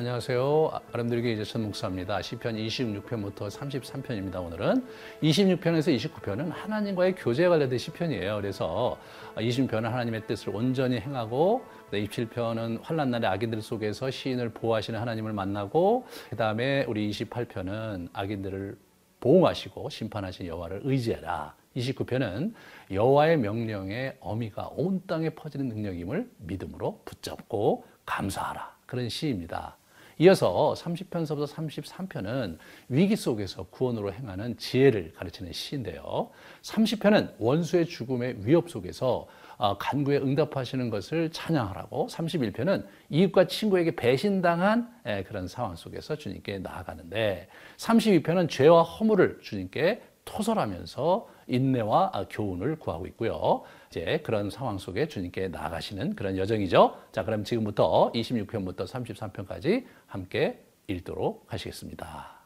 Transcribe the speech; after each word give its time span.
안녕하세요. 0.00 0.80
아름드리게 0.94 1.32
이제천 1.34 1.60
목사입니다. 1.60 2.22
시편 2.22 2.56
26편부터 2.56 3.50
33편입니다. 3.50 4.42
오늘은 4.42 4.82
26편에서 5.22 5.94
29편은 5.94 6.48
하나님과의 6.52 7.16
교제에 7.16 7.48
관련된 7.48 7.78
시편이에요. 7.78 8.36
그래서 8.36 8.96
26편은 9.36 9.82
하나님의 9.82 10.26
뜻을 10.26 10.56
온전히 10.56 10.98
행하고 10.98 11.66
27편은 11.92 12.78
환란 12.82 13.10
날의 13.10 13.28
악인들 13.28 13.60
속에서 13.60 14.10
시인을 14.10 14.54
보호하시는 14.54 14.98
하나님을 14.98 15.34
만나고 15.34 16.06
그다음에 16.30 16.86
우리 16.88 17.10
28편은 17.10 18.08
악인들을 18.14 18.78
보호하시고 19.20 19.90
심판하신 19.90 20.46
여호와를 20.46 20.80
의지해라. 20.82 21.54
29편은 21.76 22.54
여호와의 22.90 23.36
명령의 23.36 24.16
어미가 24.20 24.70
온 24.76 25.02
땅에 25.06 25.28
퍼지는 25.28 25.68
능력임을 25.68 26.30
믿음으로 26.38 27.02
붙잡고 27.04 27.84
감사하라. 28.06 28.76
그런 28.86 29.10
시입니다. 29.10 29.76
이어서 30.20 30.74
30편서부터 30.76 31.48
33편은 31.48 32.58
위기 32.90 33.16
속에서 33.16 33.62
구원으로 33.70 34.12
행하는 34.12 34.54
지혜를 34.58 35.14
가르치는 35.14 35.50
시인데요. 35.54 36.28
30편은 36.60 37.36
원수의 37.38 37.86
죽음의 37.86 38.46
위협 38.46 38.68
속에서 38.68 39.26
어, 39.56 39.78
간구에 39.78 40.18
응답하시는 40.18 40.90
것을 40.90 41.30
찬양하라고 41.32 42.08
31편은 42.10 42.84
이웃과 43.08 43.46
친구에게 43.46 43.96
배신당한 43.96 44.92
예, 45.06 45.22
그런 45.26 45.48
상황 45.48 45.74
속에서 45.74 46.16
주님께 46.16 46.58
나아가는데 46.58 47.48
32편은 47.78 48.50
죄와 48.50 48.82
허물을 48.82 49.38
주님께 49.40 50.02
토설하면서 50.26 51.28
인내와 51.50 52.26
교훈을 52.30 52.78
구하고 52.78 53.06
있고요. 53.08 53.62
이제 53.90 54.20
그런 54.24 54.50
상황 54.50 54.78
속에 54.78 55.08
주님께 55.08 55.48
나아가시는 55.48 56.14
그런 56.14 56.36
여정이죠. 56.36 56.96
자, 57.12 57.24
그럼 57.24 57.44
지금부터 57.44 58.12
26편부터 58.12 58.86
33편까지 58.86 59.84
함께 60.06 60.64
읽도록 60.86 61.44
하시겠습니다. 61.48 62.40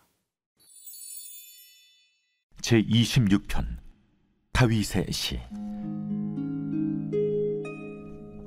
제 2.60 2.82
26편 2.82 3.66
다윗의 4.52 5.12
시 5.12 5.38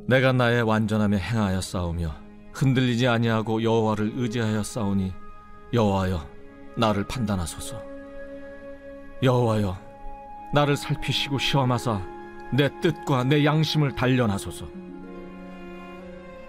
내가 0.07 0.31
나의 0.31 0.63
완전함에 0.63 1.19
행하여 1.19 1.61
싸우며 1.61 2.15
흔들리지 2.53 3.07
아니하고 3.07 3.61
여호와를 3.61 4.13
의지하여 4.15 4.63
싸우니 4.63 5.13
여호와여 5.73 6.27
나를 6.77 7.05
판단하소서 7.07 7.79
여호와여 9.21 9.86
나를 10.57 10.75
살피시고 10.75 11.37
시험하사 11.37 12.01
내 12.51 12.69
뜻과 12.81 13.25
내 13.25 13.45
양심을 13.45 13.93
단련하소서. 13.93 14.65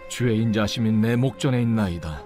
주의 0.09 0.39
인자심이 0.39 0.92
내 0.92 1.15
목전에 1.15 1.61
있나이다. 1.61 2.23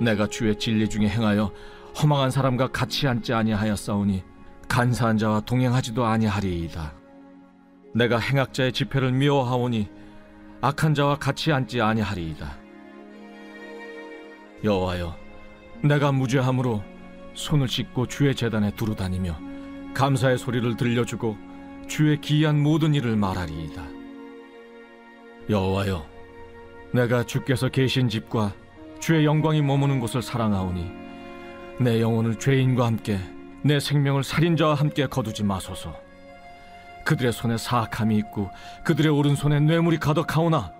내가 0.00 0.26
주의 0.26 0.58
진리 0.58 0.88
중에 0.88 1.10
행하여 1.10 1.52
허망한 2.00 2.30
사람과 2.30 2.68
같이 2.68 3.06
앉지 3.06 3.34
아니하였사오니 3.34 4.24
간사한 4.66 5.18
자와 5.18 5.40
동행하지도 5.40 6.06
아니하리이다. 6.06 6.94
내가 7.94 8.18
행악자의 8.18 8.72
지폐를 8.72 9.12
미워하오니 9.12 9.90
악한 10.62 10.94
자와 10.94 11.16
같이 11.16 11.52
앉지 11.52 11.82
아니하리이다. 11.82 12.50
여호와여, 14.64 15.14
내가 15.84 16.12
무죄함으로 16.12 16.82
손을 17.34 17.68
씻고 17.68 18.06
주의 18.06 18.34
재단에 18.34 18.70
두루 18.70 18.94
다니며 18.94 19.51
감사의 19.94 20.38
소리를 20.38 20.76
들려주고 20.76 21.36
주의 21.86 22.20
기이한 22.20 22.60
모든 22.60 22.94
일을 22.94 23.16
말하리이다. 23.16 23.82
여호와여, 25.50 26.06
내가 26.92 27.24
주께서 27.24 27.68
계신 27.68 28.08
집과 28.08 28.52
주의 29.00 29.24
영광이 29.24 29.62
머무는 29.62 30.00
곳을 30.00 30.22
사랑하오니 30.22 30.90
내 31.80 32.00
영혼을 32.00 32.38
죄인과 32.38 32.86
함께 32.86 33.18
내 33.62 33.80
생명을 33.80 34.24
살인자와 34.24 34.74
함께 34.74 35.06
거두지 35.06 35.42
마소서. 35.44 35.96
그들의 37.04 37.32
손에 37.32 37.56
사악함이 37.56 38.16
있고 38.18 38.50
그들의 38.84 39.10
오른손에 39.10 39.60
뇌물이 39.60 39.98
가득하오나 39.98 40.72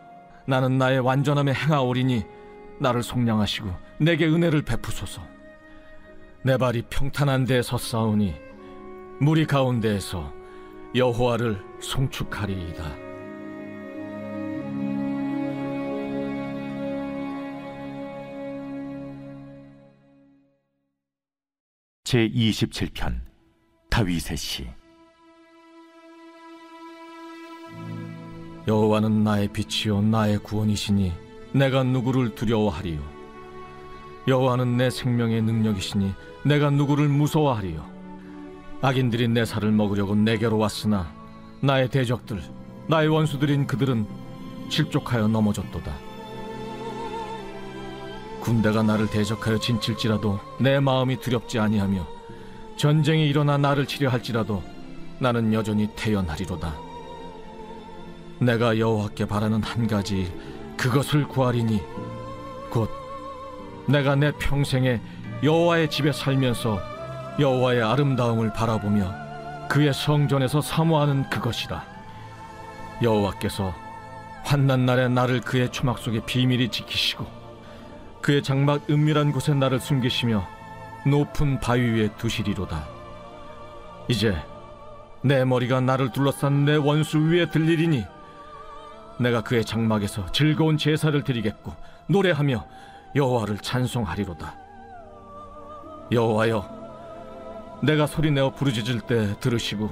나는 0.47 0.78
나의 0.78 1.01
완전함에 1.01 1.53
행하오리니 1.53 2.22
나를 2.81 3.03
속량하시고 3.03 3.71
내게 3.99 4.27
은혜를 4.27 4.62
베푸소서. 4.62 5.22
내 6.43 6.56
발이 6.56 6.83
평탄한 6.91 7.45
데에 7.45 7.62
섰사오니 7.62 8.34
무리 9.21 9.47
가운데에서 9.47 10.33
여호와를 10.95 11.62
송축하리이다. 11.81 12.97
제 22.05 22.28
27편 22.28 23.21
다윗의 23.89 24.37
시. 24.37 24.67
여호와는 28.69 29.25
나의 29.25 29.49
빛이요 29.49 30.03
나의 30.03 30.39
구원이시니 30.39 31.12
내가 31.53 31.83
누구를 31.83 32.34
두려워하리요? 32.34 33.01
여호와는 34.28 34.77
내 34.77 34.91
생명의 34.91 35.43
능력이시니 35.43 36.12
내가 36.45 36.71
누구를 36.71 37.09
무서워하리요 37.09 37.91
악인들이 38.82 39.28
내 39.28 39.44
살을 39.44 39.70
먹으려고 39.70 40.16
내게로 40.16 40.59
왔으나 40.59 41.12
나의 41.60 41.88
대적들 41.88 42.43
나의 42.88 43.09
원수들인 43.09 43.69
그들은 43.69 44.06
실족하여 44.69 45.28
넘어졌도다. 45.28 45.93
군대가 48.41 48.82
나를 48.82 49.09
대적하여 49.09 49.59
진칠지라도 49.59 50.41
내 50.59 50.81
마음이 50.81 51.21
두렵지 51.21 51.60
아니하며 51.60 52.04
전쟁이 52.76 53.28
일어나 53.28 53.56
나를 53.56 53.87
치려 53.87 54.10
할지라도 54.10 54.65
나는 55.21 55.53
여전히 55.53 55.88
태연하리로다. 55.94 56.75
내가 58.41 58.76
여호와께 58.76 59.26
바라는 59.26 59.62
한 59.62 59.87
가지 59.87 60.34
그것을 60.76 61.28
구하리니 61.28 61.81
곧 62.69 62.91
내가 63.87 64.16
내 64.16 64.32
평생에 64.32 65.00
여호와의 65.44 65.88
집에 65.88 66.10
살면서 66.10 66.91
여호와의 67.38 67.82
아름다움을 67.82 68.53
바라보며 68.53 69.69
그의 69.69 69.94
성전에서 69.94 70.60
사모하는 70.60 71.31
그것이다. 71.31 71.84
여호와께서 73.03 73.75
환난 74.44 74.84
날에 74.84 75.09
나를 75.09 75.41
그의 75.41 75.71
초막 75.71 75.98
속에 75.98 76.21
비밀히 76.26 76.69
지키시고 76.69 77.26
그의 78.21 78.42
장막 78.42 78.88
은밀한 78.91 79.32
곳에 79.32 79.54
나를 79.54 79.81
숨기시며 79.81 80.47
높은 81.06 81.59
바위 81.59 81.82
위에 81.82 82.09
두시리로다. 82.19 82.87
이제 84.09 84.37
내 85.22 85.44
머리가 85.44 85.81
나를 85.81 86.12
둘러싼 86.12 86.65
내 86.65 86.76
원수 86.76 87.19
위에 87.19 87.47
들리리니 87.47 88.04
내가 89.19 89.42
그의 89.42 89.65
장막에서 89.65 90.31
즐거운 90.32 90.76
제사를 90.76 91.22
드리겠고 91.22 91.75
노래하며 92.09 92.66
여호와를 93.15 93.59
찬송하리로다. 93.59 94.54
여호와여 96.10 96.81
내가 97.82 98.06
소리내어 98.06 98.50
부르짖을 98.54 99.00
때 99.03 99.38
들으시고 99.41 99.91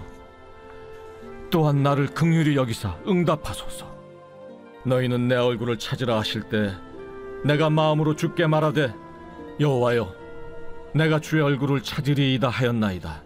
또한 1.50 1.82
나를 1.82 2.06
긍휼히 2.06 2.54
여기사 2.54 2.96
응답하소서. 3.06 3.90
너희는 4.86 5.28
내 5.28 5.34
얼굴을 5.34 5.78
찾으라 5.78 6.18
하실 6.18 6.42
때 6.44 6.72
내가 7.44 7.68
마음으로 7.68 8.14
죽게 8.14 8.46
말하되 8.46 8.94
여호와여 9.58 10.14
내가 10.94 11.18
주의 11.18 11.42
얼굴을 11.42 11.82
찾으리이다 11.82 12.48
하였나이다. 12.48 13.22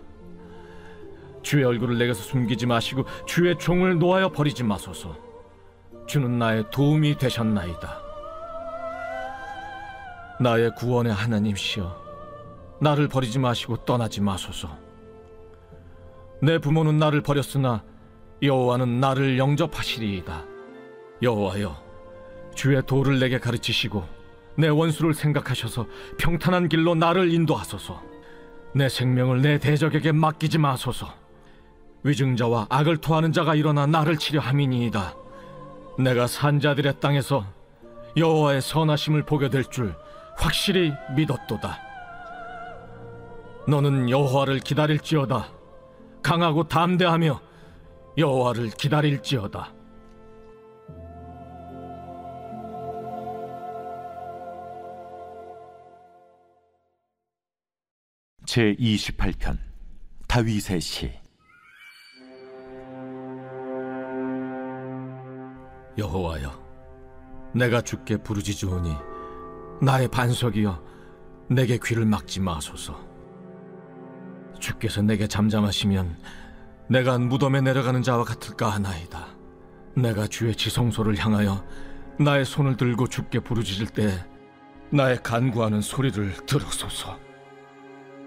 주의 1.43 1.62
얼굴을 1.62 1.99
내게서 1.99 2.23
숨기지 2.23 2.65
마시고 2.67 3.05
주의 3.27 3.56
종을 3.59 3.99
놓아여 3.99 4.33
버리지 4.33 4.65
마소서. 4.65 5.15
주는 6.06 6.39
나의 6.39 6.65
도움이 6.71 7.19
되셨나이다. 7.19 8.00
나의 10.41 10.75
구원의 10.77 11.12
하나님시여 11.12 12.04
나를 12.81 13.09
버리지 13.09 13.38
마시고 13.38 13.85
떠나지 13.85 14.21
마소서. 14.21 14.76
내 16.43 16.59
부모는 16.59 16.99
나를 16.99 17.23
버렸으나 17.23 17.82
여호와는 18.43 19.00
나를 19.00 19.38
영접하시리이다. 19.38 20.44
여호와여, 21.23 21.76
주의 22.55 22.82
도를 22.85 23.19
내게 23.19 23.38
가르치시고 23.38 24.05
내 24.56 24.69
원수를 24.69 25.15
생각하셔서 25.15 25.87
평탄한 26.19 26.69
길로 26.69 26.94
나를 26.94 27.32
인도하소서. 27.32 28.03
내 28.75 28.88
생명을 28.88 29.41
내 29.41 29.59
대적에게 29.59 30.12
맡기지 30.12 30.59
마소서. 30.59 31.12
위증자와 32.03 32.67
악을 32.69 32.99
토하는 32.99 33.32
자가 33.32 33.55
일어나 33.55 33.87
나를 33.87 34.19
치려 34.19 34.41
함이니이다. 34.41 35.15
내가 35.99 36.27
산자들의 36.27 37.00
땅에서 37.00 37.47
여호와의 38.17 38.61
선하심을 38.61 39.23
보게 39.25 39.49
될 39.49 39.65
줄 39.65 39.94
확실히 40.37 40.93
믿었도다. 41.17 41.79
너는 43.67 44.11
여호와를 44.11 44.61
기다릴지어다. 44.61 45.49
강하고 46.23 46.69
담대하며 46.69 47.41
여호와를 48.19 48.71
기다릴지어다. 48.71 49.73
제 58.47 58.75
28편 58.75 59.59
다윗의 60.29 60.81
시. 60.81 61.11
여호와여 65.97 67.53
내가 67.55 67.81
주께 67.81 68.17
부르짖으오니 68.17 68.95
나의 69.81 70.09
반석이여 70.09 70.85
내게 71.49 71.79
귀를 71.83 72.05
막지 72.05 72.41
마소서. 72.41 73.14
주께서 74.65 75.03
내게 75.03 75.27
잠잠하시면 75.27 76.17
내가 76.89 77.19
무덤에 77.19 77.61
내려가는 77.61 78.03
자와 78.03 78.25
같을까 78.25 78.71
하나이다. 78.71 79.27
내가 79.95 80.27
주의 80.27 80.55
지성소를 80.55 81.19
향하여 81.19 81.63
나의 82.19 82.47
손을 82.47 82.79
들고 82.79 83.09
주께 83.09 83.41
부르짖을 83.41 83.89
때 83.89 84.25
나의 84.91 85.23
간구하는 85.23 85.83
소리를 85.83 86.47
들으소서. 86.47 87.19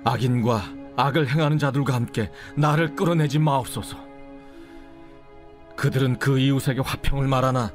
악인과 0.04 0.64
악을 0.96 1.28
행하는 1.28 1.58
자들과 1.58 1.96
함께 1.96 2.32
나를 2.56 2.96
끌어내지 2.96 3.40
마옵소서. 3.40 3.98
그들은 5.76 6.20
그 6.20 6.38
이웃에게 6.38 6.82
화평을 6.82 7.28
말하나 7.28 7.72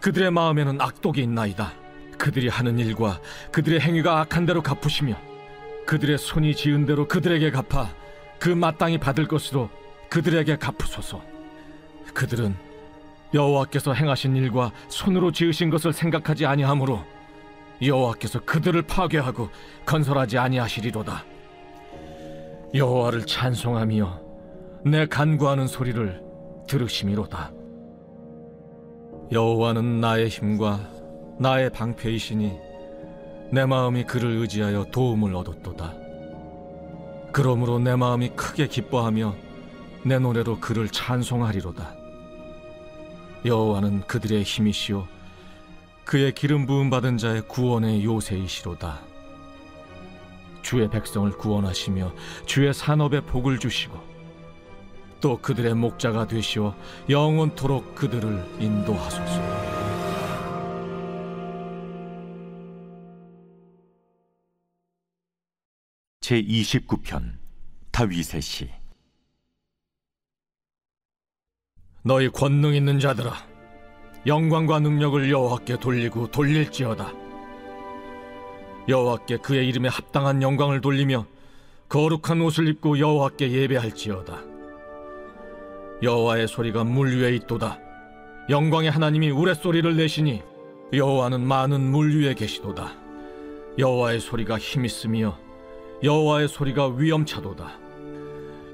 그들의 0.00 0.30
마음에는 0.30 0.80
악독이 0.80 1.20
있나이다. 1.22 1.72
그들이 2.18 2.48
하는 2.48 2.78
일과 2.78 3.20
그들의 3.50 3.80
행위가 3.80 4.20
악한 4.20 4.46
대로 4.46 4.62
갚으시며 4.62 5.29
그들의 5.90 6.18
손이 6.18 6.54
지은 6.54 6.86
대로 6.86 7.08
그들에게 7.08 7.50
갚아 7.50 7.92
그 8.38 8.48
마땅히 8.48 8.96
받을 8.96 9.26
것으로 9.26 9.68
그들에게 10.08 10.54
갚으소서. 10.54 11.20
그들은 12.14 12.54
여호와께서 13.34 13.92
행하신 13.94 14.36
일과 14.36 14.70
손으로 14.86 15.32
지으신 15.32 15.68
것을 15.68 15.92
생각하지 15.92 16.46
아니하므로 16.46 17.04
여호와께서 17.82 18.44
그들을 18.44 18.80
파괴하고 18.82 19.48
건설하지 19.84 20.38
아니하시리로다. 20.38 21.24
여호와를 22.72 23.26
찬송하며 23.26 24.20
내 24.84 25.06
간구하는 25.06 25.66
소리를 25.66 26.22
들으심이로다. 26.68 27.50
여호와는 29.32 30.00
나의 30.00 30.28
힘과 30.28 30.88
나의 31.40 31.68
방패이시니 31.70 32.69
내 33.52 33.66
마음이 33.66 34.04
그를 34.04 34.30
의지하여 34.36 34.86
도움을 34.92 35.34
얻었도다. 35.34 35.94
그러므로 37.32 37.78
내 37.78 37.96
마음이 37.96 38.30
크게 38.30 38.68
기뻐하며 38.68 39.34
내 40.04 40.18
노래로 40.18 40.60
그를 40.60 40.88
찬송하리로다. 40.88 41.94
여호와는 43.44 44.02
그들의 44.06 44.42
힘이시요 44.42 45.06
그의 46.04 46.32
기름 46.32 46.66
부음 46.66 46.90
받은 46.90 47.18
자의 47.18 47.42
구원의 47.42 48.04
요새이시로다. 48.04 49.00
주의 50.62 50.88
백성을 50.88 51.30
구원하시며 51.32 52.12
주의 52.46 52.72
산업에 52.72 53.20
복을 53.20 53.58
주시고 53.58 53.98
또 55.20 55.38
그들의 55.38 55.74
목자가 55.74 56.26
되시어 56.26 56.74
영원토록 57.08 57.94
그들을 57.94 58.44
인도하소서. 58.58 59.69
제 66.30 66.40
29편 66.40 67.32
다윗의 67.90 68.40
시. 68.40 68.70
너희 72.04 72.28
권능 72.28 72.72
있는 72.72 73.00
자들아 73.00 73.34
영광과 74.28 74.78
능력을 74.78 75.28
여호와께 75.28 75.80
돌리고 75.80 76.30
돌릴지어다. 76.30 77.12
여호와께 78.86 79.38
그의 79.38 79.68
이름에 79.70 79.88
합당한 79.88 80.40
영광을 80.40 80.80
돌리며 80.80 81.26
거룩한 81.88 82.40
옷을 82.42 82.68
입고 82.68 83.00
여호와께 83.00 83.50
예배할지어다. 83.50 84.40
여호와의 86.00 86.46
소리가 86.46 86.84
물 86.84 87.20
위에 87.20 87.34
있도다. 87.34 87.80
영광의 88.48 88.92
하나님이 88.92 89.30
우레소리를 89.30 89.96
내시니 89.96 90.44
여호와는 90.92 91.44
많은 91.44 91.90
물 91.90 92.16
위에 92.16 92.34
계시도다. 92.34 92.94
여호와의 93.78 94.20
소리가 94.20 94.60
힘있으며 94.60 95.49
여호와의 96.02 96.48
소리가 96.48 96.88
위엄차도다 96.88 97.78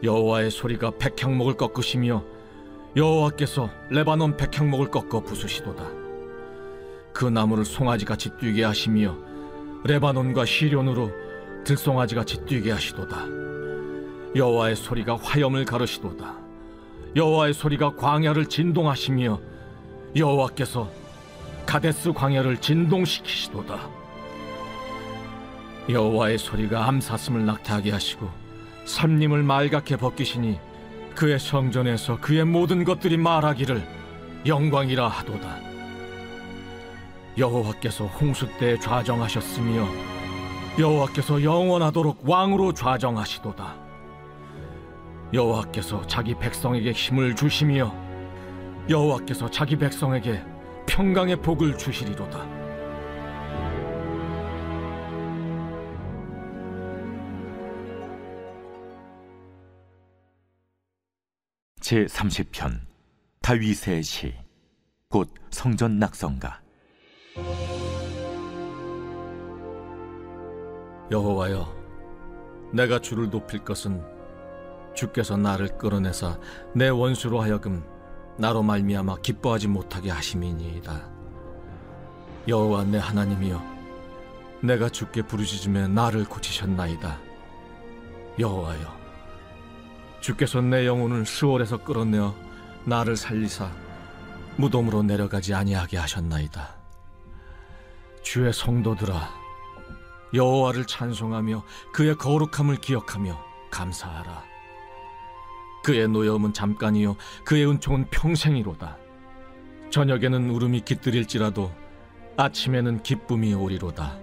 여호와의 0.02 0.50
소리가 0.50 0.92
백향목을 0.98 1.54
꺾으시며 1.54 2.22
여호와께서 2.94 3.68
레바논 3.90 4.36
백향목을 4.36 4.90
꺾어 4.90 5.20
부수시도다. 5.20 5.84
그 7.12 7.26
나무를 7.26 7.64
송아지같이 7.64 8.30
뛰게 8.38 8.64
하시며 8.64 9.16
레바논과 9.84 10.44
시련으로 10.44 11.10
들송아지같이 11.64 12.44
뛰게 12.46 12.70
하시도다. 12.70 13.26
여호와의 14.34 14.76
소리가 14.76 15.16
화염을 15.16 15.64
가르시도다. 15.64 16.36
여호와의 17.16 17.54
소리가 17.54 17.96
광야를 17.96 18.46
진동하시며 18.46 19.40
여호와께서 20.14 20.90
가데스 21.66 22.12
광야를 22.12 22.58
진동시키시도다. 22.60 24.05
여호와의 25.88 26.38
소리가 26.38 26.86
암사슴을 26.86 27.46
낙타하게 27.46 27.92
하시고 27.92 28.28
삼림을 28.86 29.42
말갛게 29.42 29.96
벗기시니 29.96 30.58
그의 31.14 31.38
성전에서 31.38 32.20
그의 32.20 32.44
모든 32.44 32.84
것들이 32.84 33.16
말하기를 33.16 33.86
영광이라 34.46 35.08
하도다. 35.08 35.60
여호와께서 37.38 38.06
홍수 38.06 38.46
때 38.58 38.78
좌정하셨으며 38.78 39.86
여호와께서 40.78 41.42
영원하도록 41.42 42.28
왕으로 42.28 42.72
좌정하시도다. 42.72 43.74
여호와께서 45.32 46.06
자기 46.06 46.34
백성에게 46.34 46.92
힘을 46.92 47.34
주시며 47.34 47.94
여호와께서 48.88 49.50
자기 49.50 49.76
백성에게 49.76 50.42
평강의 50.86 51.36
복을 51.42 51.76
주시리로다. 51.78 52.55
제 61.86 62.04
30편 62.06 62.80
다윗의 63.42 64.02
시 64.02 64.34
곧 65.08 65.32
성전 65.50 66.00
낙성가 66.00 66.60
여호와여, 71.12 72.72
내가 72.72 72.98
주를 72.98 73.30
높일 73.30 73.62
것은 73.62 74.04
주께서 74.96 75.36
나를 75.36 75.78
끌어내사 75.78 76.40
내 76.74 76.88
원수로 76.88 77.40
하여금 77.40 77.84
나로 78.36 78.64
말미암아 78.64 79.18
기뻐하지 79.18 79.68
못하게 79.68 80.10
하심이니이다. 80.10 81.08
여호와 82.48 82.82
내 82.82 82.98
하나님이여, 82.98 83.62
내가 84.60 84.88
주께 84.88 85.22
부르짖음에 85.22 85.86
나를 85.86 86.24
고치셨나이다. 86.24 87.20
여호와여, 88.40 89.05
주께서 90.26 90.60
내 90.60 90.88
영혼을 90.88 91.24
수월에서 91.24 91.84
끌어내어 91.84 92.34
나를 92.84 93.16
살리사 93.16 93.70
무덤으로 94.56 95.04
내려가지 95.04 95.54
아니하게 95.54 95.98
하셨나이다. 95.98 96.74
주의 98.22 98.52
성도들아, 98.52 99.30
여호와를 100.34 100.88
찬송하며 100.88 101.62
그의 101.92 102.16
거룩함을 102.16 102.78
기억하며 102.78 103.40
감사하라. 103.70 104.42
그의 105.84 106.08
노여움은 106.08 106.52
잠깐이요 106.52 107.16
그의 107.44 107.70
은총은 107.70 108.06
평생이로다. 108.10 108.96
저녁에는 109.90 110.50
울음이 110.50 110.80
깃들일지라도 110.80 111.70
아침에는 112.36 113.04
기쁨이 113.04 113.54
오리로다. 113.54 114.18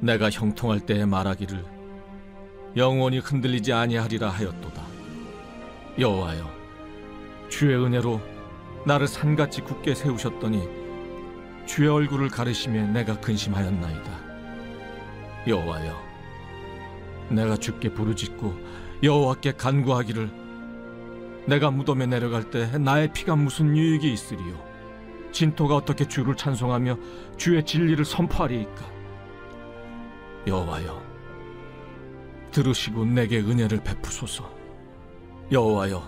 내가 0.00 0.30
형통할 0.30 0.80
때에 0.80 1.04
말하기를 1.04 1.77
영원히 2.76 3.18
흔들리지 3.18 3.72
아니하리라 3.72 4.28
하였도다. 4.28 4.82
여호와여, 5.98 6.48
주의 7.48 7.74
은혜로 7.74 8.20
나를 8.86 9.08
산같이 9.08 9.62
굳게 9.62 9.94
세우셨더니 9.94 10.68
주의 11.66 11.88
얼굴을 11.88 12.28
가르시며 12.28 12.86
내가 12.92 13.18
근심하였나이다. 13.20 14.10
여호와여, 15.46 15.96
내가 17.30 17.56
주께 17.56 17.92
부르짖고 17.92 18.54
여호와께 19.02 19.52
간구하기를 19.52 20.30
내가 21.46 21.70
무덤에 21.70 22.06
내려갈 22.06 22.50
때 22.50 22.66
나의 22.78 23.12
피가 23.12 23.34
무슨 23.36 23.76
유익이 23.76 24.12
있으리요? 24.12 24.68
진토가 25.32 25.76
어떻게 25.76 26.06
주를 26.06 26.36
찬송하며 26.36 26.96
주의 27.36 27.64
진리를 27.64 28.04
선포하리이까? 28.04 28.86
여호와여, 30.46 31.07
들으시고 32.50 33.04
내게 33.04 33.38
은혜를 33.38 33.82
베푸소서. 33.82 34.50
여호와여, 35.50 36.02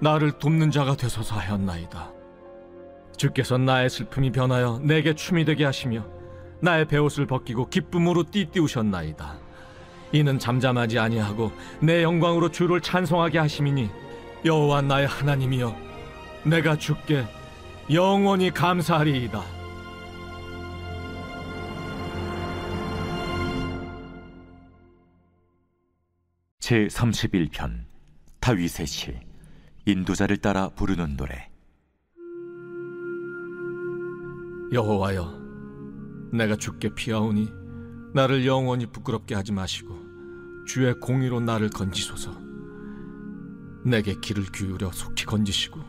나를 0.00 0.32
돕는 0.32 0.70
자가 0.70 0.96
되소서 0.96 1.36
하였나이다. 1.36 2.12
주께서 3.16 3.58
나의 3.58 3.90
슬픔이 3.90 4.32
변하여 4.32 4.80
내게 4.82 5.14
춤이 5.14 5.44
되게 5.44 5.64
하시며 5.64 6.06
나의 6.60 6.86
베옷을 6.86 7.26
벗기고 7.26 7.68
기쁨으로 7.68 8.24
띠띠우셨나이다. 8.30 9.38
이는 10.12 10.38
잠잠하지 10.38 10.98
아니하고 10.98 11.52
내 11.80 12.02
영광으로 12.02 12.50
주를 12.50 12.80
찬송하게 12.80 13.38
하심이니 13.38 13.90
여호와 14.44 14.82
나의 14.82 15.06
하나님이여 15.06 15.76
내가 16.44 16.76
주께 16.76 17.24
영원히 17.92 18.50
감사하리이다. 18.50 19.59
제 26.70 26.86
31편 26.86 27.80
다윗의 28.38 28.86
시 28.86 29.12
인도자를 29.86 30.36
따라 30.36 30.68
부르는 30.68 31.16
노래. 31.16 31.50
여호와여 34.72 36.30
내가 36.32 36.54
주께 36.54 36.94
피하오니 36.94 37.48
나를 38.14 38.46
영원히 38.46 38.86
부끄럽게 38.86 39.34
하지 39.34 39.50
마시고 39.50 39.98
주의 40.64 40.94
공의로 41.00 41.40
나를 41.40 41.70
건지소서. 41.70 42.40
내게 43.84 44.14
길을 44.20 44.44
기울여 44.52 44.92
속히 44.92 45.24
건지시고 45.24 45.80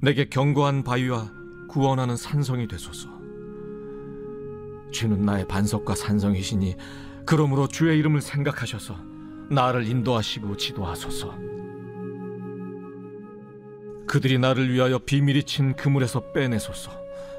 내게 0.00 0.28
견고한 0.28 0.82
바위와 0.82 1.30
구원하는 1.68 2.16
산성이 2.16 2.66
되소서. 2.66 3.08
주는 4.90 5.24
나의 5.24 5.46
반석과 5.46 5.94
산성이시니 5.94 6.74
그러므로 7.26 7.68
주의 7.68 7.96
이름을 7.96 8.22
생각하셔서 8.22 9.13
나를 9.50 9.86
인도하시고 9.86 10.56
지도하소서 10.56 11.34
그들이 14.06 14.38
나를 14.38 14.72
위하여 14.72 14.98
비밀이 14.98 15.44
친 15.44 15.74
그물에서 15.74 16.32
빼내소서 16.32 16.92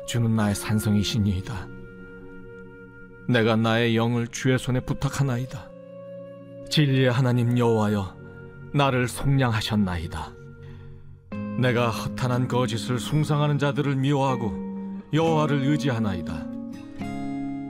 주는 0.07 0.35
나의 0.35 0.55
산성이시니이다 0.55 1.75
내가 3.27 3.55
나의 3.55 3.95
영을 3.95 4.27
주의 4.27 4.57
손에 4.57 4.79
부탁하나이다. 4.81 5.69
진리의 6.69 7.12
하나님 7.12 7.57
여호와여, 7.57 8.15
나를 8.74 9.07
속량하셨나이다. 9.07 10.33
내가 11.59 11.89
허탄한 11.89 12.47
거짓을 12.47 13.00
숭상하는 13.00 13.57
자들을 13.57 13.95
미워하고 13.95 14.53
여호와를 15.13 15.63
의지하나이다. 15.63 16.45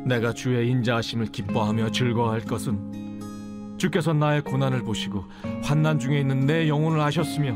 내가 0.06 0.34
주의 0.34 0.70
인자하심을 0.70 1.28
기뻐하며 1.28 1.92
즐거워할 1.92 2.42
것은 2.42 2.92
주께서 3.78 4.14
나의 4.14 4.42
고난을 4.42 4.84
보시고 4.84 5.26
환난 5.64 6.00
중에 6.00 6.20
있는 6.20 6.42
내 6.42 6.68
영혼을 6.68 7.00
아셨으며 7.02 7.54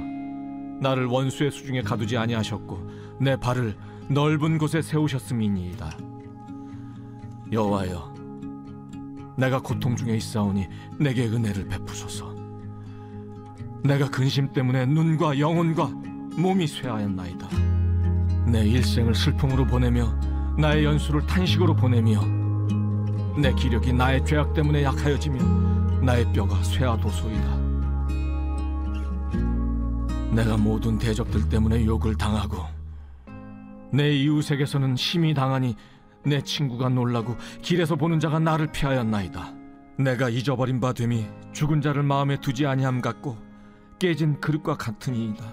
나를 0.82 1.06
원수의 1.06 1.52
수중에 1.52 1.82
가두지 1.82 2.18
아니하셨고 2.18 2.90
내 3.20 3.36
발을 3.36 3.76
넓은 4.10 4.58
곳에 4.58 4.82
세우셨음이니이다. 4.82 5.98
여호와여 7.52 8.14
내가 9.38 9.60
고통 9.62 9.96
중에 9.96 10.16
있사오니 10.18 10.68
내게 11.00 11.26
은혜를 11.28 11.68
베푸소서 11.68 12.36
내가 13.84 14.10
근심 14.10 14.52
때문에 14.52 14.86
눈과 14.86 15.40
영혼과 15.40 15.88
몸이 16.36 16.68
쇠하였나이다 16.68 17.50
내 18.52 18.68
일생을 18.68 19.16
슬픔으로 19.16 19.66
보내며 19.66 20.14
나의 20.58 20.84
연수를 20.84 21.26
탄식으로 21.26 21.76
보내며 21.76 22.22
내 23.42 23.54
기력이 23.54 23.94
나의 23.94 24.26
죄악 24.26 24.54
때문에 24.54 24.84
약하여지며 24.84 25.79
나의 26.02 26.32
뼈가 26.32 26.62
쇠하도소이다 26.64 27.58
내가 30.32 30.58
모든 30.58 30.98
대적들 30.98 31.50
때문에 31.50 31.86
욕을 31.86 32.16
당하고 32.16 32.58
내 33.92 34.12
이웃에게서는 34.16 34.96
심히 34.96 35.34
당하니 35.34 35.76
내 36.24 36.42
친구가 36.42 36.90
놀라고 36.90 37.36
길에서 37.62 37.96
보는 37.96 38.20
자가 38.20 38.38
나를 38.38 38.72
피하였나이다. 38.72 39.54
내가 39.98 40.30
잊어버린 40.30 40.80
바 40.80 40.94
됨이 40.94 41.26
죽은 41.54 41.82
자를 41.82 42.04
마음에 42.04 42.40
두지 42.40 42.68
아니함 42.68 43.02
같고 43.02 43.38
깨진 43.98 44.40
그릇과 44.40 44.78
같으니이다. 44.78 45.44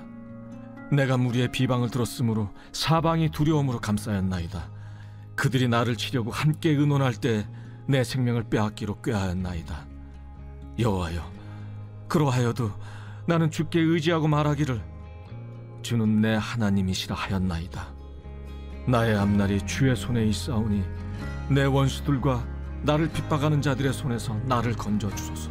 내가 0.93 1.17
무리의 1.17 1.51
비방을 1.51 1.91
들었으므로 1.91 2.51
사방이 2.73 3.31
두려움으로 3.31 3.79
감싸였나이다. 3.79 4.71
그들이 5.35 5.69
나를 5.69 5.97
치려고 5.97 6.31
함께 6.31 6.71
의논할 6.71 7.15
때 7.15 7.47
내 7.89 8.03
생명을 8.03 8.45
빼앗기로 8.51 9.01
꾀하였나이다. 9.01 9.96
여호와여, 10.79 11.23
그러하여도 12.09 12.71
나는 13.27 13.51
주께 13.51 13.81
의지하고 13.81 14.29
말하기를 14.29 14.83
주는 15.83 16.21
내 16.21 16.37
하나님이시라 16.41 17.15
하였나이다. 17.15 17.95
나의 18.87 19.17
앞날이 19.17 19.65
주의 19.67 19.97
손에 19.97 20.25
있사오니 20.27 20.85
내 21.49 21.65
원수들과 21.65 22.45
나를 22.83 23.09
핍박하는 23.09 23.63
자들의 23.63 23.93
손에서 23.93 24.35
나를 24.45 24.75
건져 24.75 25.09
주소서. 25.11 25.51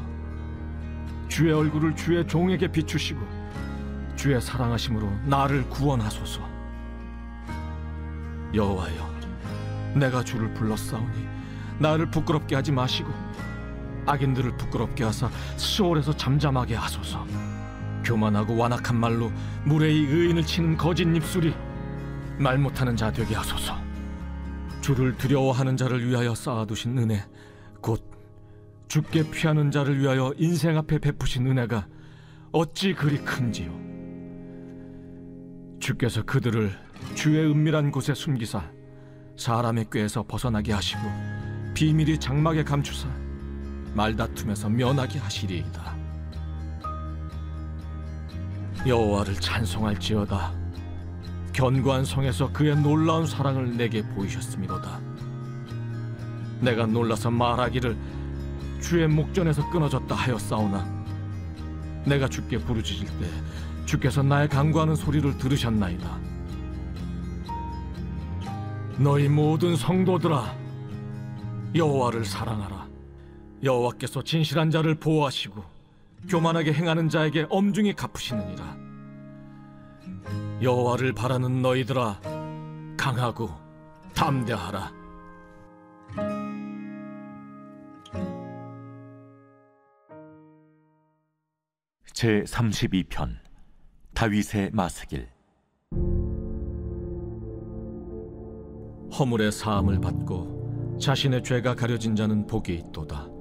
주의 1.27 1.51
얼굴을 1.51 1.95
주의 1.95 2.25
종에게 2.27 2.71
비추시고 2.71 3.19
주의 4.15 4.39
사랑하심으로 4.39 5.09
나를 5.25 5.67
구원하소서. 5.69 6.41
여호와여, 8.53 9.15
내가 9.95 10.23
주를 10.23 10.53
불렀사오니 10.53 11.27
나를 11.79 12.09
부끄럽게 12.11 12.55
하지 12.55 12.71
마시고 12.71 13.11
악인들을 14.05 14.57
부끄럽게 14.57 15.03
하사 15.03 15.29
수월에서 15.57 16.15
잠잠하게 16.15 16.75
하소서. 16.75 17.25
교만하고 18.03 18.55
완악한 18.55 18.95
말로 18.95 19.31
무례히 19.63 20.05
의인을 20.05 20.45
치는 20.45 20.77
거짓 20.77 21.03
입술이 21.03 21.53
말 22.37 22.57
못하는 22.57 22.95
자 22.95 23.11
되게 23.11 23.35
하소서. 23.35 23.75
주를 24.81 25.17
두려워하는 25.17 25.77
자를 25.77 26.07
위하여 26.07 26.35
쌓아두신 26.35 26.97
은혜, 26.97 27.25
곧 27.81 28.03
주께 28.87 29.29
피하는 29.29 29.71
자를 29.71 29.99
위하여 29.99 30.31
인생 30.37 30.77
앞에 30.77 30.99
베푸신 30.99 31.47
은혜가 31.47 31.87
어찌 32.51 32.93
그리 32.93 33.17
큰지요. 33.17 33.71
주께서 35.79 36.23
그들을 36.23 36.71
주의 37.15 37.45
은밀한 37.45 37.91
곳에 37.91 38.13
숨기사 38.13 38.63
사람의 39.37 39.87
꾀에서 39.91 40.23
벗어나게 40.23 40.71
하시고 40.71 41.01
비밀이 41.73 42.19
장막에 42.19 42.63
감추사 42.63 43.07
말다툼에서 43.95 44.69
면하게 44.69 45.19
하시리이다. 45.19 45.95
여호와를 48.85 49.35
찬송할지어다. 49.35 50.53
견고한 51.53 52.03
성에서 52.03 52.51
그의 52.51 52.75
놀라운 52.75 53.25
사랑을 53.25 53.77
내게 53.77 54.03
보이셨음이로다. 54.09 54.99
내가 56.59 56.85
놀라서 56.85 57.31
말하기를 57.31 57.97
주의 58.81 59.07
목전에서 59.07 59.69
끊어졌다 59.69 60.13
하였사오나 60.13 60.85
내가 62.05 62.27
주께 62.27 62.57
부르짖을 62.57 63.07
때 63.19 63.29
주께서 63.85 64.21
나의 64.21 64.49
간구하는 64.49 64.95
소리를 64.95 65.37
들으셨나이다. 65.37 66.19
너희 68.97 69.27
모든 69.27 69.75
성도들아 69.75 70.55
여호와를 71.73 72.25
사랑하라. 72.25 72.84
여호와께서 73.63 74.23
진실한 74.23 74.71
자를 74.71 74.95
보호하시고 74.95 75.63
교만하게 76.29 76.73
행하는 76.73 77.09
자에게 77.09 77.47
엄중히 77.49 77.93
갚으시느니라. 77.93 78.77
여호와를 80.61 81.13
바라는 81.13 81.61
너희들아 81.61 82.19
강하고 82.97 83.49
담대하라. 84.13 84.91
제 92.13 92.43
32편 92.43 93.35
다윗의 94.13 94.71
마스길 94.71 95.27
허물의 99.17 99.51
사함을 99.51 99.99
받고 99.99 100.97
자신의 100.99 101.43
죄가 101.43 101.75
가려진 101.75 102.15
자는 102.15 102.47
복이 102.47 102.73
있도다. 102.73 103.34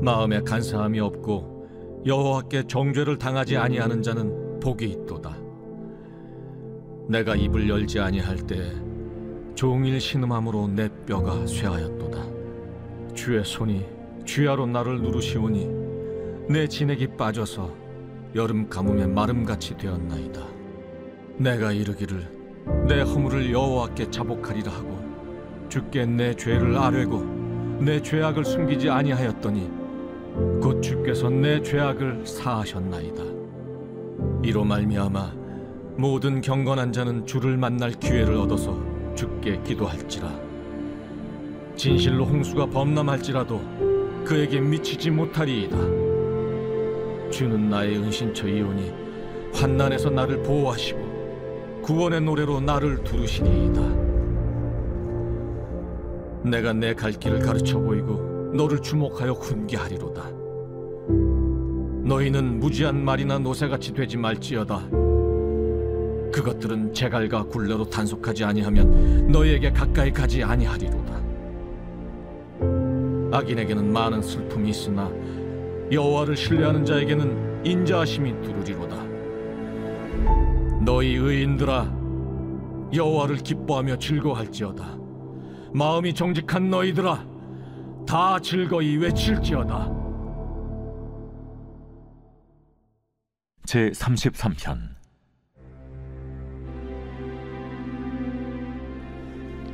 마음에 0.00 0.40
간사함이 0.40 1.00
없고 1.00 2.02
여호와께 2.06 2.64
정죄를 2.68 3.18
당하지 3.18 3.56
아니하는 3.56 4.02
자는 4.02 4.60
복이 4.60 4.84
있도다. 4.84 5.36
내가 7.08 7.34
입을 7.34 7.68
열지 7.68 7.98
아니할 7.98 8.36
때 8.38 8.72
종일 9.54 10.00
신음함으로 10.00 10.68
내 10.68 10.88
뼈가 11.06 11.44
쇠하였도다. 11.46 13.14
주의 13.14 13.44
손이 13.44 13.84
쥐하로 14.24 14.66
나를 14.66 15.00
누르시오니 15.02 15.68
내 16.48 16.68
진액이 16.68 17.16
빠져서 17.16 17.74
여름 18.34 18.68
가뭄에 18.68 19.06
마름같이 19.06 19.76
되었나이다. 19.76 20.46
내가 21.38 21.72
이르기를 21.72 22.38
내 22.86 23.00
허물을 23.00 23.50
여호와께 23.50 24.10
자복하리라 24.10 24.70
하고 24.70 24.98
주께 25.68 26.06
내 26.06 26.34
죄를 26.34 26.76
아뢰고 26.76 27.78
내 27.80 28.00
죄악을 28.00 28.44
숨기지 28.44 28.90
아니하였더니 28.90 29.77
곧 30.60 30.80
주께서 30.82 31.28
내 31.30 31.60
죄악을 31.62 32.26
사하셨나이다. 32.26 33.22
이로 34.42 34.64
말미암아 34.64 35.32
모든 35.96 36.40
경건한 36.40 36.92
자는 36.92 37.26
주를 37.26 37.56
만날 37.56 37.90
기회를 37.92 38.34
얻어서 38.34 38.78
주께 39.14 39.60
기도할지라. 39.62 40.30
진실로 41.76 42.24
홍수가 42.24 42.66
범람할지라도 42.66 43.60
그에게 44.24 44.60
미치지 44.60 45.10
못하리이다. 45.10 45.76
주는 47.30 47.68
나의 47.68 47.96
은신처이오니 47.98 48.92
환난에서 49.54 50.10
나를 50.10 50.42
보호하시고 50.42 51.80
구원의 51.82 52.20
노래로 52.22 52.60
나를 52.60 53.02
두르시리이다. 53.04 53.80
내가 56.44 56.72
내 56.72 56.94
갈 56.94 57.12
길을 57.12 57.40
가르쳐 57.40 57.78
보이고 57.78 58.27
너를 58.54 58.80
주목하여 58.80 59.32
훈계하리로다. 59.32 60.30
너희는 62.04 62.58
무지한 62.60 63.04
말이나 63.04 63.38
노새같이 63.38 63.92
되지 63.92 64.16
말지어다. 64.16 64.88
그것들은 66.32 66.94
제갈과 66.94 67.44
굴레로 67.44 67.84
단속하지 67.90 68.44
아니하면 68.44 69.28
너희에게 69.28 69.72
가까이 69.72 70.10
가지 70.10 70.42
아니하리로다. 70.42 71.18
악인에게는 73.30 73.92
많은 73.92 74.22
슬픔이 74.22 74.70
있으나 74.70 75.10
여호와를 75.92 76.36
신뢰하는 76.36 76.84
자에게는 76.84 77.66
인자하심이 77.66 78.40
두르리로다. 78.42 78.96
너희 80.84 81.14
의인들아 81.16 81.98
여호와를 82.94 83.36
기뻐하며 83.36 83.98
즐거워할지어다. 83.98 84.96
마음이 85.74 86.14
정직한 86.14 86.70
너희들아 86.70 87.27
다 88.08 88.40
즐거이 88.40 88.96
외칠지어다. 88.96 89.86
제 93.66 93.90
33편. 93.90 94.78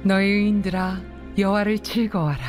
너희 0.02 0.26
의인들아 0.26 1.00
여호와를 1.38 1.78
즐거워하라. 1.78 2.44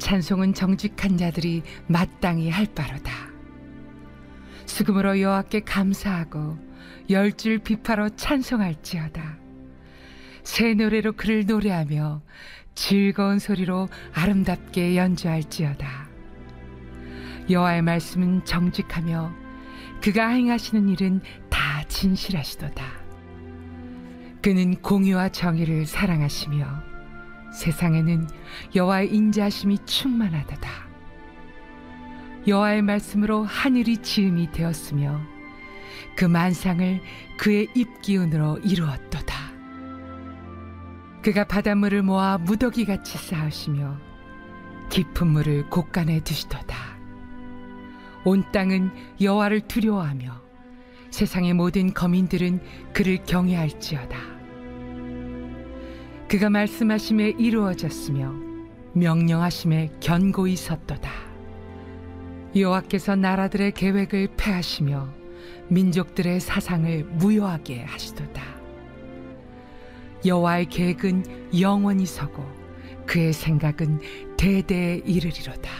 찬송은 0.00 0.54
정직한 0.54 1.18
자들이 1.18 1.62
마땅히 1.86 2.50
할 2.50 2.66
바로다. 2.74 3.12
수금으로 4.66 5.20
여호와께 5.20 5.60
감사하고 5.60 6.58
열줄 7.08 7.60
비파로 7.60 8.16
찬송할지어다. 8.16 9.38
새 10.42 10.74
노래로 10.74 11.12
그를 11.12 11.46
노래하며 11.46 12.22
즐거운 12.74 13.38
소리로 13.38 13.88
아름답게 14.12 14.96
연주할지어다 14.96 16.08
여호와의 17.50 17.82
말씀은 17.82 18.44
정직하며 18.44 19.32
그가 20.00 20.28
행하시는 20.28 20.88
일은 20.88 21.20
다 21.50 21.84
진실하시도다 21.88 22.84
그는 24.42 24.74
공의와 24.76 25.30
정의를 25.30 25.86
사랑하시며 25.86 26.94
세상에는 27.54 28.28
여호와의 28.74 29.14
인자하심이 29.14 29.78
충만하도다. 29.86 30.70
여호와의 32.46 32.82
말씀으로 32.82 33.44
하늘이 33.44 33.96
지음이 33.98 34.52
되었으며 34.52 35.18
그 36.16 36.26
만상을 36.26 37.00
그의 37.38 37.68
입 37.74 38.02
기운으로 38.02 38.58
이루었도다. 38.58 39.43
그가 41.24 41.42
바닷물을 41.44 42.02
모아 42.02 42.36
무더기같이 42.36 43.16
쌓으시며 43.16 43.96
깊은 44.90 45.26
물을 45.26 45.70
곳간에 45.70 46.20
두시도다. 46.20 46.76
온 48.26 48.44
땅은 48.52 48.90
여호와를 49.22 49.62
두려워하며 49.62 50.42
세상의 51.10 51.54
모든 51.54 51.94
거민들은 51.94 52.60
그를 52.92 53.24
경외할지어다. 53.24 54.18
그가 56.28 56.50
말씀하심에 56.50 57.36
이루어졌으며 57.38 58.34
명령하심에 58.92 59.92
견고히 60.00 60.56
섰도다. 60.56 61.10
여호와께서 62.54 63.16
나라들의 63.16 63.72
계획을 63.72 64.28
폐하시며 64.36 65.08
민족들의 65.68 66.38
사상을 66.40 67.04
무효하게 67.04 67.84
하시도다. 67.84 68.63
여호와의 70.24 70.66
계획은 70.66 71.60
영원히 71.60 72.06
서고 72.06 72.44
그의 73.06 73.32
생각은 73.32 74.00
대대에 74.36 75.02
이르리로다. 75.04 75.70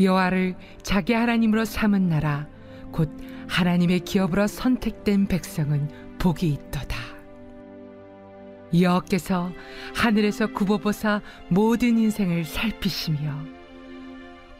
여호와를 0.00 0.56
자기 0.82 1.12
하나님으로 1.12 1.64
삼은 1.64 2.08
나라 2.08 2.48
곧 2.90 3.10
하나님의 3.48 4.00
기업으로 4.00 4.46
선택된 4.46 5.26
백성은 5.26 5.88
복이 6.18 6.48
있도다. 6.48 6.96
여호께서 8.80 9.52
하늘에서 9.94 10.48
굽어보사 10.48 11.20
모든 11.48 11.98
인생을 11.98 12.44
살피시며 12.44 13.44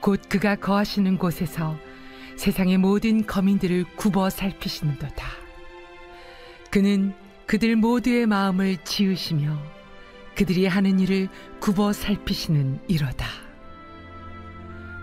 곧 0.01 0.21
그가 0.29 0.55
거하시는 0.57 1.19
곳에서 1.19 1.77
세상의 2.37 2.79
모든 2.79 3.27
거민들을 3.27 3.85
굽어 3.97 4.31
살피시는도다. 4.31 5.27
그는 6.71 7.15
그들 7.47 7.77
모두의 7.77 8.27
마음을 8.27 8.79
지으시며 8.85 9.59
그들이 10.35 10.67
하는 10.67 10.99
일을 10.99 11.29
굽어 11.61 11.93
살피시는 11.93 12.81
이로다. 12.89 13.27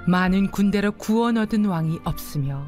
많은 0.08 0.50
군대로 0.50 0.92
구원 0.92 1.38
얻은 1.38 1.66
왕이 1.66 2.00
없으며 2.04 2.66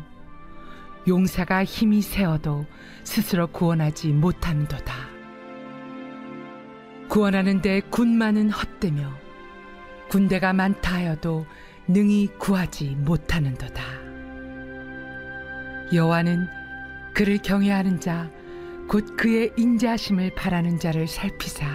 용사가 1.08 1.64
힘이 1.64 2.02
세어도 2.02 2.66
스스로 3.04 3.48
구원하지 3.48 4.10
못하는도다. 4.10 4.94
구원하는데 7.10 7.82
군만은 7.90 8.50
헛되며 8.52 9.12
군대가 10.10 10.54
많다 10.54 10.94
하여도 10.94 11.46
능히 11.88 12.28
구하지 12.38 12.96
못하는도다. 13.00 13.84
여호와는 15.92 16.48
그를 17.14 17.38
경외하는 17.40 18.00
자, 18.00 18.30
곧 18.94 19.18
그의 19.18 19.52
인자하심을 19.58 20.36
바라는 20.36 20.78
자를 20.78 21.08
살피사 21.08 21.66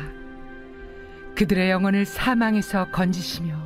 그들의 1.34 1.68
영혼을 1.68 2.06
사망에서 2.06 2.92
건지시며 2.92 3.56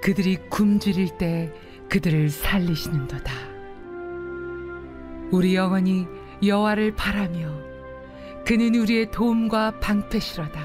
그들이 0.00 0.38
굶주릴 0.48 1.18
때 1.18 1.52
그들을 1.90 2.30
살리시는도다. 2.30 3.30
우리 5.32 5.54
영혼이 5.54 6.06
여호와를 6.42 6.94
바라며 6.94 7.52
그는 8.46 8.74
우리의 8.74 9.10
도움과 9.10 9.78
방패시로다. 9.80 10.58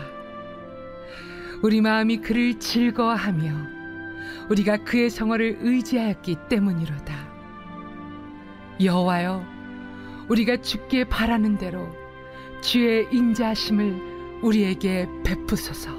우리 1.62 1.82
마음이 1.82 2.22
그를 2.22 2.58
즐거워하며 2.58 3.52
우리가 4.50 4.86
그의 4.86 5.10
성어를 5.10 5.58
의지하였기 5.60 6.38
때문이로다. 6.48 7.14
여호와여, 8.82 9.51
우리가 10.32 10.62
주께 10.62 11.04
바라는 11.04 11.58
대로 11.58 11.90
주의 12.62 13.06
인자하심을 13.12 14.40
우리에게 14.42 15.06
베푸소서. 15.26 15.90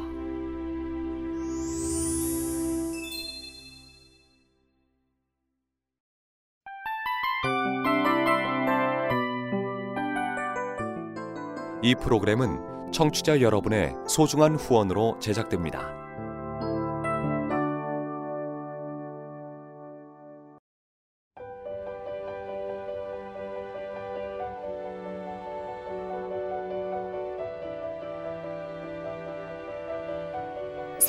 이 11.83 11.95
프로그램은 11.97 12.91
청취자 12.91 13.43
여러분의 13.43 13.93
소중한 14.09 14.55
후원으로 14.55 15.19
제작됩니다. 15.21 16.02